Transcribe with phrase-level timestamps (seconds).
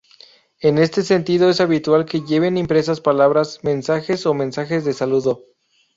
[0.61, 5.45] En este sentido, es habitual que lleven impresas palabras, mensajes o mensajes de saludo.